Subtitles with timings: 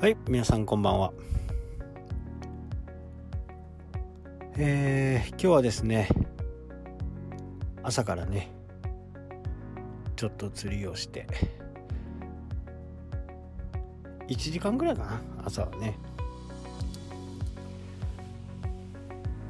[0.00, 1.12] はい、皆さんこんばんは。
[4.58, 6.08] えー、今日はですね、
[7.82, 8.50] 朝からね、
[10.16, 11.26] ちょっと釣りをして、
[14.28, 15.96] 1時間ぐらいかな、朝はね。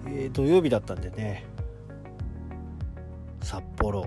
[0.07, 1.47] えー、土曜日だったんでね、
[3.41, 4.07] 札幌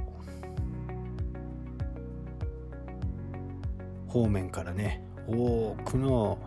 [4.08, 6.38] 方面からね多くの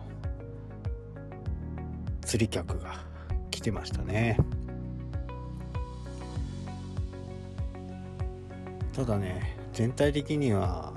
[2.21, 3.03] 釣り客が
[3.49, 4.37] 来てましたね。
[8.93, 10.93] ただね全体的には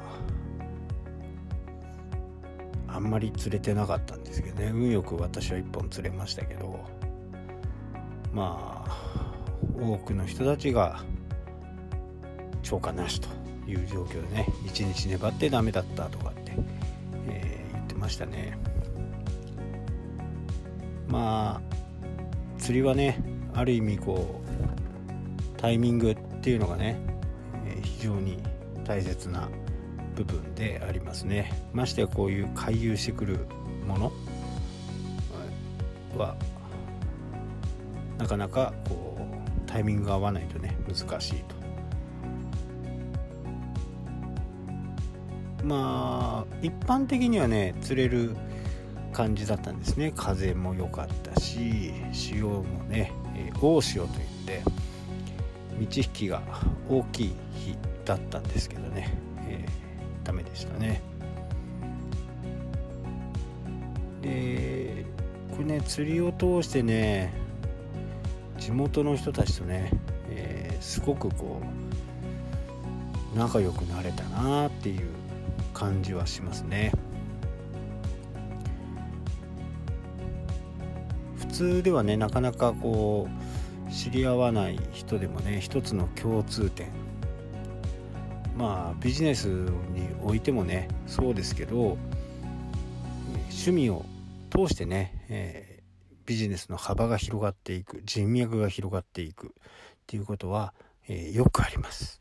[2.89, 4.70] あんまり釣れてなかったんですけどね。
[4.75, 6.78] 運よく私は1本釣れましたけど。
[8.33, 9.33] まあ
[9.80, 11.05] 多くの人たちが
[12.62, 13.28] 超過なしと
[13.70, 16.44] いう状況でね一日粘ってダメだったとかって、
[18.05, 18.58] ましたね。
[21.08, 23.22] まあ釣りはね
[23.55, 26.98] ある意味こうタイミングっていうのがね、
[27.83, 28.42] 非常に
[28.84, 29.48] 大切な
[30.14, 31.50] 部分でありますね。
[31.72, 33.46] ましてやこういう回遊してくる
[33.86, 34.12] もの
[36.18, 36.36] は
[38.18, 41.55] なかなかこうタイミングが合わないとね難しいと。
[45.64, 46.23] まあ
[46.62, 48.37] 一般的にはね釣れる
[49.12, 50.12] 感じだったんですね。
[50.17, 54.62] 風も良かったし潮もね、えー、大潮といって
[55.78, 56.42] 満ち引きが
[56.89, 59.17] 大きい日だったんですけどね、
[59.48, 61.01] えー、ダメでしたね。
[64.23, 65.05] で
[65.51, 67.33] これね釣りを通してね
[68.58, 69.91] 地元の人たちとね、
[70.31, 71.61] えー、すごくこ
[73.34, 75.23] う仲良くなれたなっていう
[75.75, 76.92] 感じはしますね。
[81.36, 86.89] 普通ではねなかなかこう知り合わない人でもね一つの共通点。
[88.57, 91.98] まあビジネスにおいてもねそうですけど
[93.51, 94.05] 趣味を
[94.51, 99.51] 通してね、えー、ビジネスの幅が広がっていく人脈が広がっていくっ
[100.06, 100.73] ていうことは、
[101.08, 102.18] えー、よくあります、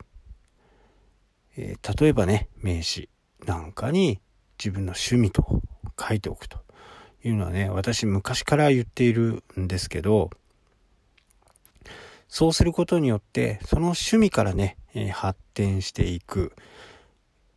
[1.56, 3.13] えー、例えばね名刺。
[3.46, 4.20] なんかに
[4.58, 5.62] 自分の趣味と
[6.00, 6.58] 書いておくと
[7.22, 10.30] いうのはね、私昔から言っているんですけど、
[12.28, 16.54] そうすることによって、その趣味からね、え発展していく、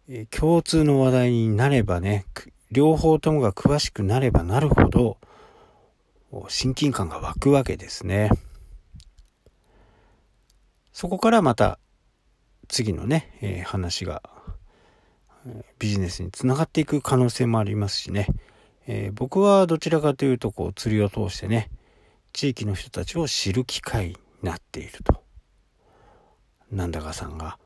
[0.09, 2.25] え共通の話題になればね、
[2.71, 5.17] 両方ともが詳しくなればなるほど、
[6.49, 8.29] 親近感が湧くわけですね。
[10.91, 11.79] そこからまた
[12.67, 14.21] 次のね、え、話が
[15.79, 18.27] ビジネスにつながっていく可能性もありますしね、
[18.87, 21.69] えー、僕はどちらかというとこう釣りを通してね
[22.33, 25.23] 地域の人たちを知る機会になっていると。
[26.71, 27.57] なんだかさんが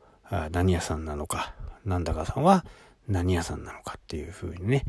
[0.52, 1.56] 何屋さんなのか
[1.86, 2.66] なんだかさんは
[3.08, 4.84] 何屋さんなのかっていうふうにね、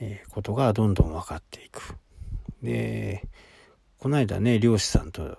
[0.00, 1.96] えー、ことがどんどん分かっていく。
[2.62, 3.26] で
[3.98, 5.38] この間ね漁師さんと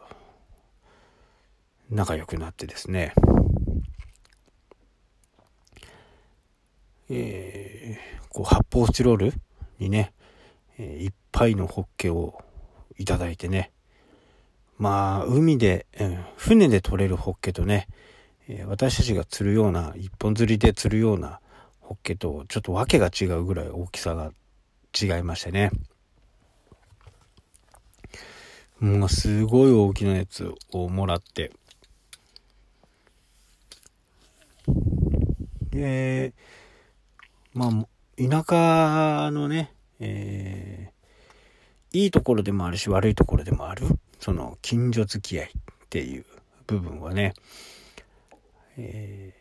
[1.90, 3.14] 仲良くなってですね
[7.16, 9.34] えー、こう発泡スチロール
[9.78, 10.13] にね、
[10.79, 12.41] えー、いっぱいのホッケを
[12.97, 13.72] いただいてね、
[14.79, 17.88] まあ、海で、うん、船で取れるホッケとね、
[18.47, 21.40] えー、私たちが釣るような、一本釣りで釣るような
[21.81, 24.31] ホッケと、ちょっと訳が違うぐらい大きさが
[25.00, 25.69] 違いましてね。
[28.79, 31.52] もうすごい大きなやつをもらって、
[35.69, 36.34] で、
[37.53, 37.72] まあ、
[38.18, 43.86] 田舎のね、えー、いいところでもあるし悪いところでもある、
[44.19, 45.50] その近所付き合いっ
[45.90, 46.25] ていう
[46.66, 47.34] 部分はね、
[48.78, 49.34] え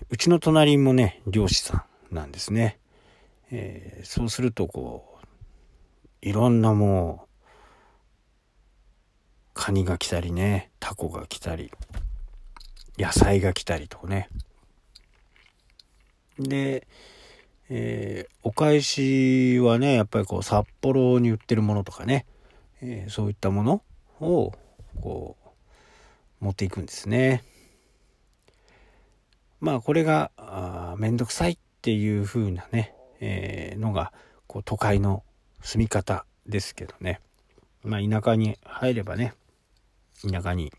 [0.00, 2.78] ー、うちの隣もね、漁師さんなんですね。
[3.50, 5.26] えー、そうするとこう、
[6.22, 7.28] いろんなもう、
[9.52, 11.70] カニが来たりね、タコが来たり、
[12.98, 14.30] 野菜が来たりとかね、
[16.42, 16.86] で、
[17.68, 22.26] えー、お返しはね、やっぱりこう、札幌に売ってるものとかね、
[22.82, 23.82] えー、そういったもの
[24.20, 24.52] を、
[25.00, 25.36] こ
[26.40, 27.44] う、持っていくんですね。
[29.60, 34.12] まあ、これが、あめんどくさいっていう風なね、えー、のが、
[34.46, 35.22] こう、都会の
[35.62, 37.20] 住み方ですけどね。
[37.84, 39.34] まあ、田舎に入ればね、
[40.28, 40.72] 田舎に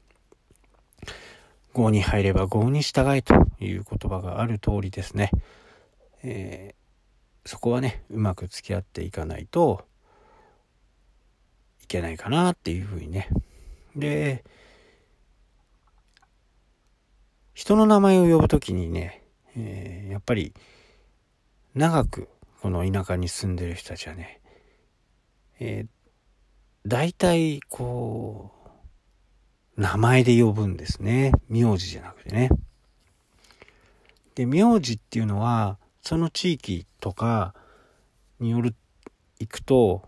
[1.73, 5.31] 郷に入れば郷に従えという言葉がある通りですね。
[6.23, 6.75] え
[7.45, 9.85] そこはねうまく付き合っていかないと
[11.83, 13.29] いけないかなっていうふうにね
[13.95, 14.44] で
[17.53, 19.24] 人の名前を呼ぶ時にね、
[19.56, 20.53] えー、やっぱり
[21.75, 22.29] 長く
[22.62, 24.39] この田舎に住んでる人たちはね、
[25.59, 25.88] えー、
[26.88, 28.60] 大体こう
[29.77, 31.31] 名前で呼ぶんですね。
[31.50, 32.50] 名字じゃなくてね。
[34.35, 37.53] で名字っていうのはその地域とか
[38.39, 38.75] による
[39.39, 40.07] 行くと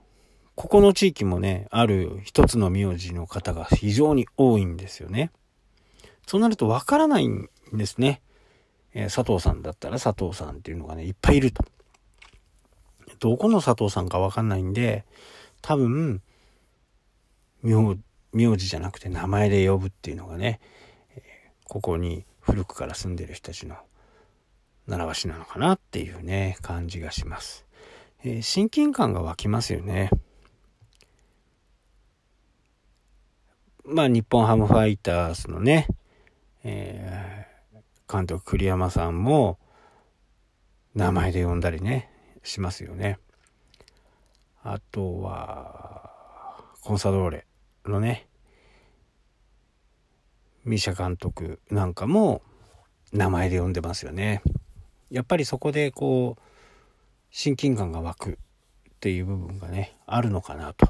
[0.56, 5.32] ここの地域もねある一つの名字の方が非常に多いんですよね。
[6.28, 8.22] そうなるとわからないんですね、
[8.94, 11.66] えー、佐藤さんだったら佐藤さんっていうのがねいっぱいいると。
[13.20, 15.06] どこの佐藤さんかわかんないんで
[15.62, 16.22] 多分
[17.62, 17.98] 名
[18.34, 20.60] 名字じゃなくて名前で呼ぶっていうのがね、
[21.16, 21.22] え、
[21.66, 23.78] ここに古くから住んでる人たちの
[24.88, 27.66] 習わしなのかなっていうね、感じがします。
[28.24, 30.10] えー、親近感が湧きますよね。
[33.86, 35.88] まあ、日本ハムファイターズのね、
[36.64, 39.60] えー、監督栗山さんも、
[40.96, 42.10] 名前で呼んだりね、
[42.44, 43.20] しますよね。
[44.64, 47.46] あとは、コンサドーレ
[47.92, 48.28] のね、
[50.66, 52.42] ミシャ監督なんかも
[53.12, 54.42] 名前で呼んでますよね。
[55.10, 56.42] やっぱりそこでこう
[57.30, 58.36] 親近感が湧くっ
[59.00, 60.88] ていう部分がねあるのかなと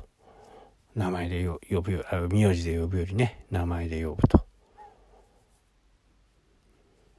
[0.96, 4.46] 名前で呼ぶよ名字で呼ぶよりね名前で呼ぶと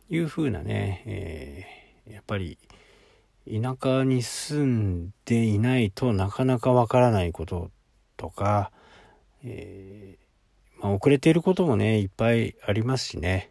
[0.09, 1.03] いうふうなね、
[2.06, 2.59] えー、やっぱり
[3.47, 7.71] 田舎に住んでいないとなかなかわからないこと
[8.17, 8.71] とか、
[9.44, 13.50] えー、まあ、遅れていることもねいっぱいありますしね、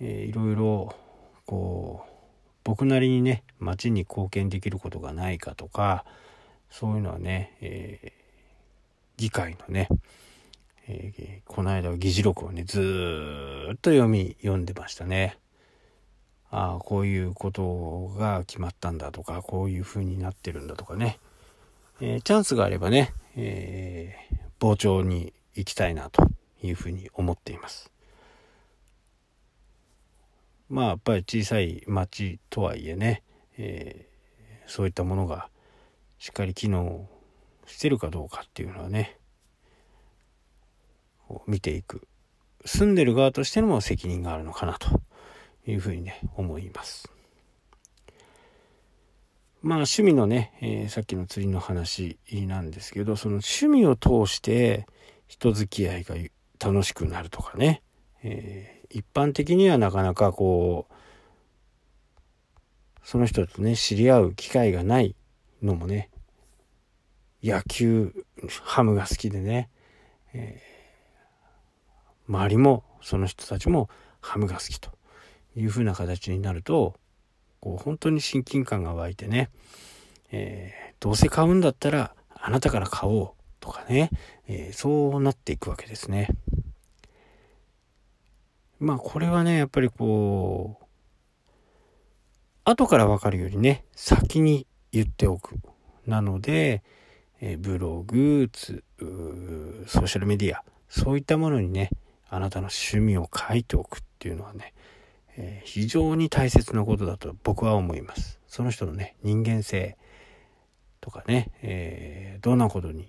[0.00, 0.94] えー、いろいろ
[1.46, 2.10] こう
[2.64, 6.04] 僕なりにね町に貢献できることがないかとか
[6.70, 8.10] そういうのはね、えー、
[9.16, 9.88] 議会のね、
[10.86, 12.78] えー、この間は議事録をねず
[13.72, 15.36] っと読み読んでましたね。
[16.52, 21.20] ああこういうことが決まったんだとかこういう風になってるんだとかね、
[22.00, 26.26] えー、チャンスがあればね、えー、傍聴に行きたいなと
[26.62, 27.90] いうふうに思っています。
[30.68, 33.22] まあやっぱり小さい町とはいえね、
[33.58, 35.48] えー、そういったものが
[36.18, 37.08] しっかり機能
[37.66, 39.18] してるかどうかっていうのはね
[41.46, 42.06] 見ていく
[42.64, 45.00] 住んでる側としての責任があるのかなと
[45.66, 47.10] いうふうにね思います
[49.62, 54.86] まあ趣味のね、えー、さっきの釣りの話なんですけどその趣味を通して
[55.26, 56.14] 人付き合いが
[56.58, 57.82] 楽しくなるとかね、
[58.22, 60.94] えー一般的にはなかなかこう
[63.04, 65.14] その人とね知り合う機会がない
[65.62, 66.10] のもね
[67.42, 68.12] 野球
[68.64, 69.70] ハムが好きでね、
[70.34, 73.88] えー、周りもその人たちも
[74.20, 74.90] ハムが好きと
[75.56, 76.94] いうふうな形になると
[77.60, 79.50] こう本当に親近感が湧いてね、
[80.32, 83.30] えー、どうせ買うんだったらあなたから買おう
[83.60, 84.10] とかね、
[84.48, 86.28] えー、そうなっていくわけですね。
[88.78, 90.84] まあこれはね、やっぱりこう、
[92.64, 95.56] 後からわかるよりね、先に言っておく。
[96.06, 96.82] なので、
[97.42, 101.90] えブログ、ツソーシャルメディア、そういったものにね、
[102.30, 104.72] あなたの趣味を書いておくっていうのはね、
[105.42, 108.38] えー、非常に大切なことだと僕は思います。
[108.46, 109.96] その人のね、人間性
[111.00, 113.08] とかね、えー、どんなことに、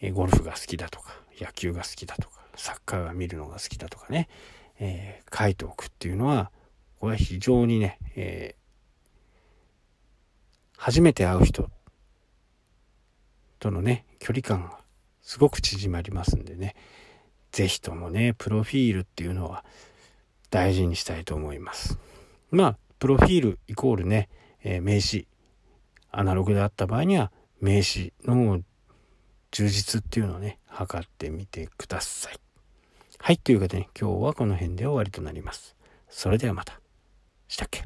[0.00, 4.28] えゴルフが好きだとか、野球が好きだとか、サッカーが見るのが好きだとかね、
[4.78, 6.50] え、書いておくっていうのは、
[6.98, 8.56] これは非常にね、え、
[10.78, 11.68] 初めて会う人
[13.58, 14.78] とのね、距離感が
[15.20, 16.74] すごく縮まりますんでね、
[17.52, 19.62] 是非ともね、プロフィールっていうのは
[20.50, 21.98] 大事にしたいと思います。
[22.50, 24.28] まあ、プロフィールイコールね、
[24.62, 25.26] えー、名刺、
[26.10, 27.30] アナログであった場合には
[27.60, 28.60] 名刺の
[29.52, 32.38] 充実っていうのをね、測ってみてください。
[33.18, 35.76] はい、というわけで、ね、今日はこの辺で終わりとなります。
[36.08, 36.80] それではまた。
[37.48, 37.84] したっけ？